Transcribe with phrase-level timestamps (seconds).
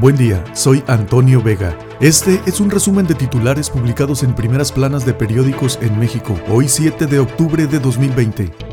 [0.00, 1.78] Buen día, soy Antonio Vega.
[2.00, 6.68] Este es un resumen de titulares publicados en primeras planas de periódicos en México, hoy
[6.68, 8.63] 7 de octubre de 2020.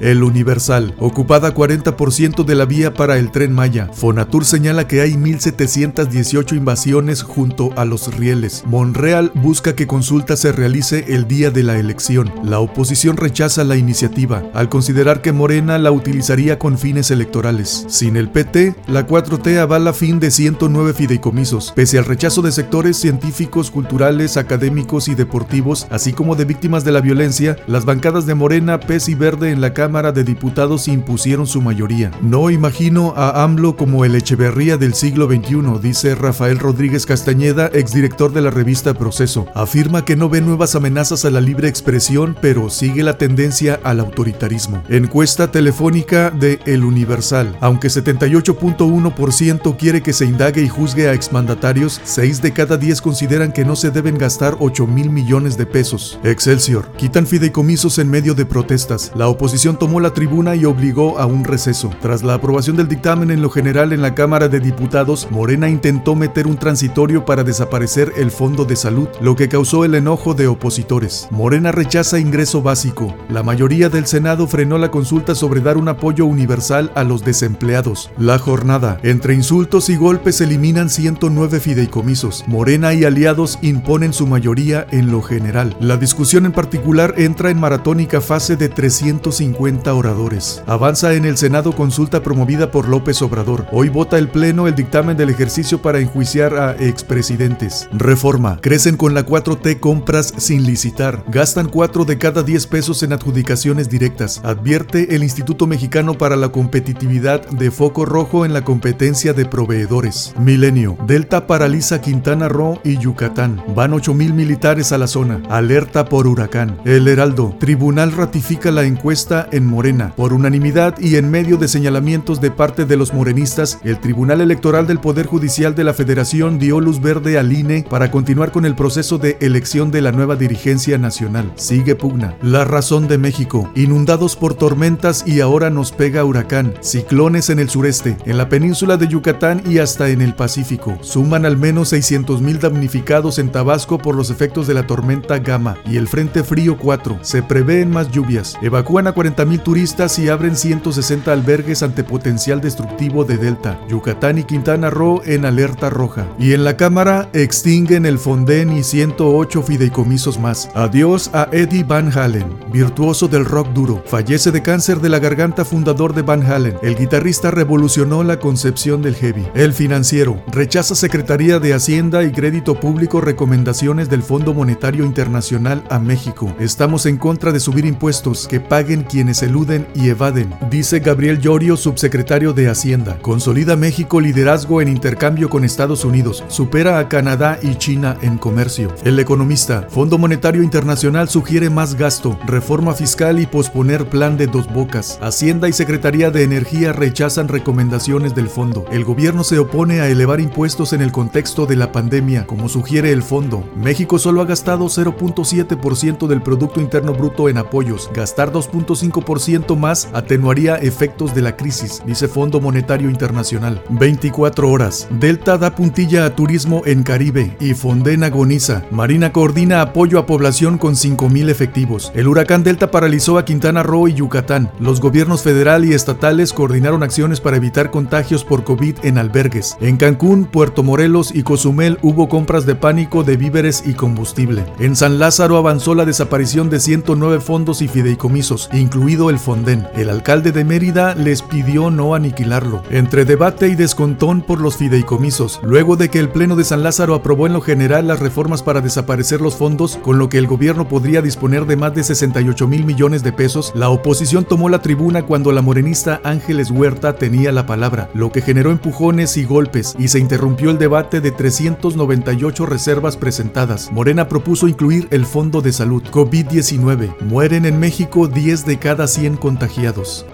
[0.00, 3.88] El Universal, ocupada 40% de la vía para el tren Maya.
[3.92, 8.62] Fonatur señala que hay 1.718 invasiones junto a los rieles.
[8.66, 12.32] Monreal busca que consulta se realice el día de la elección.
[12.44, 17.86] La oposición rechaza la iniciativa, al considerar que Morena la utilizaría con fines electorales.
[17.88, 21.72] Sin el PT, la 4T avala fin de 109 fideicomisos.
[21.74, 26.92] Pese al rechazo de sectores científicos, culturales, académicos y deportivos, así como de víctimas de
[26.92, 31.46] la violencia, las bancadas de Morena, PES y Verde en la Cámara de Diputados impusieron
[31.46, 32.10] su mayoría.
[32.20, 38.32] No imagino a AMLO como el Echeverría del siglo XXI, dice Rafael Rodríguez Castañeda, exdirector
[38.32, 39.46] de la revista Proceso.
[39.54, 44.00] Afirma que no ve nuevas amenazas a la libre expresión, pero sigue la tendencia al
[44.00, 44.82] autoritarismo.
[44.88, 47.56] Encuesta telefónica de El Universal.
[47.60, 53.52] Aunque 78.1% quiere que se indague y juzgue a exmandatarios, 6 de cada 10 consideran
[53.52, 56.18] que no se deben gastar 8 mil millones de pesos.
[56.24, 56.90] Excelsior.
[56.96, 59.12] Quitan fideicomisos en medio de protestas.
[59.14, 61.90] La oposición tomó la tribuna y obligó a un receso.
[62.00, 66.14] Tras la aprobación del dictamen en lo general en la Cámara de Diputados, Morena intentó
[66.14, 70.46] meter un transitorio para desaparecer el Fondo de Salud, lo que causó el enojo de
[70.46, 71.28] opositores.
[71.30, 73.14] Morena rechaza ingreso básico.
[73.28, 78.10] La mayoría del Senado frenó la consulta sobre dar un apoyo universal a los desempleados.
[78.18, 78.98] La jornada.
[79.02, 82.44] Entre insultos y golpes eliminan 109 fideicomisos.
[82.46, 85.76] Morena y aliados imponen su mayoría en lo general.
[85.80, 90.62] La discusión en particular entra en maratónica fase de 350 oradores.
[90.66, 93.66] Avanza en el Senado consulta promovida por López Obrador.
[93.72, 97.88] Hoy vota el Pleno el dictamen del ejercicio para enjuiciar a expresidentes.
[97.92, 98.60] Reforma.
[98.60, 101.24] Crecen con la 4T compras sin licitar.
[101.28, 104.40] Gastan 4 de cada 10 pesos en adjudicaciones directas.
[104.44, 110.32] Advierte el Instituto Mexicano para la Competitividad de foco rojo en la competencia de proveedores.
[110.38, 110.96] Milenio.
[111.06, 113.62] Delta paraliza Quintana Roo y Yucatán.
[113.74, 115.42] Van 8.000 militares a la zona.
[115.50, 116.78] Alerta por huracán.
[116.84, 117.56] El Heraldo.
[117.58, 120.12] Tribunal ratifica la encuesta en Morena.
[120.16, 124.86] Por unanimidad y en medio de señalamientos de parte de los morenistas, el Tribunal Electoral
[124.86, 128.76] del Poder Judicial de la Federación dio luz verde al INE para continuar con el
[128.76, 131.52] proceso de elección de la nueva dirigencia nacional.
[131.56, 132.36] Sigue pugna.
[132.42, 133.70] La razón de México.
[133.74, 136.74] Inundados por tormentas y ahora nos pega huracán.
[136.80, 140.98] Ciclones en el sureste, en la península de Yucatán y hasta en el Pacífico.
[141.00, 145.78] Suman al menos 600 mil damnificados en Tabasco por los efectos de la tormenta Gama
[145.86, 147.20] y el Frente Frío 4.
[147.22, 148.56] Se prevén más lluvias.
[148.60, 154.38] Evacúan a 40 mil turistas y abren 160 albergues ante potencial destructivo de Delta, Yucatán
[154.38, 156.26] y Quintana Roo en alerta roja.
[156.38, 160.68] Y en la Cámara extinguen el Fonden y 108 fideicomisos más.
[160.74, 164.02] Adiós a Eddie Van Halen, virtuoso del rock duro.
[164.06, 166.76] Fallece de cáncer de la garganta fundador de Van Halen.
[166.82, 169.46] El guitarrista revolucionó la concepción del heavy.
[169.54, 175.98] El financiero rechaza Secretaría de Hacienda y Crédito Público recomendaciones del Fondo Monetario Internacional a
[175.98, 176.54] México.
[176.58, 181.76] Estamos en contra de subir impuestos que paguen quienes eluden y evaden, dice Gabriel Llorio,
[181.76, 183.18] subsecretario de Hacienda.
[183.20, 188.94] Consolida México liderazgo en intercambio con Estados Unidos, supera a Canadá y China en comercio.
[189.04, 194.72] El economista, Fondo Monetario Internacional sugiere más gasto, reforma fiscal y posponer plan de dos
[194.72, 195.18] bocas.
[195.20, 198.84] Hacienda y Secretaría de Energía rechazan recomendaciones del fondo.
[198.90, 203.12] El gobierno se opone a elevar impuestos en el contexto de la pandemia, como sugiere
[203.12, 203.64] el fondo.
[203.76, 210.08] México solo ha gastado 0.7% del Producto Interno Bruto en apoyos, gastar 2.5 ciento más
[210.12, 213.82] atenuaría efectos de la crisis, dice Fondo Monetario Internacional.
[213.90, 215.08] 24 horas.
[215.10, 218.84] Delta da puntilla a turismo en Caribe y Fonden agoniza.
[218.90, 222.12] Marina coordina apoyo a población con 5.000 efectivos.
[222.14, 224.70] El huracán Delta paralizó a Quintana Roo y Yucatán.
[224.80, 229.76] Los gobiernos federal y estatales coordinaron acciones para evitar contagios por COVID en albergues.
[229.80, 234.64] En Cancún, Puerto Morelos y Cozumel hubo compras de pánico de víveres y combustible.
[234.78, 238.68] En San Lázaro avanzó la desaparición de 109 fondos y fideicomisos,
[239.06, 239.86] el Fonden.
[239.94, 242.82] El alcalde de Mérida les pidió no aniquilarlo.
[242.90, 247.14] Entre debate y descontón por los fideicomisos, luego de que el Pleno de San Lázaro
[247.14, 250.88] aprobó en lo general las reformas para desaparecer los fondos, con lo que el gobierno
[250.88, 255.22] podría disponer de más de 68 mil millones de pesos, la oposición tomó la tribuna
[255.22, 260.08] cuando la morenista Ángeles Huerta tenía la palabra, lo que generó empujones y golpes, y
[260.08, 263.92] se interrumpió el debate de 398 reservas presentadas.
[263.92, 267.20] Morena propuso incluir el Fondo de Salud COVID-19.
[267.20, 270.24] Mueren en México 10 de cada 100 contagiados.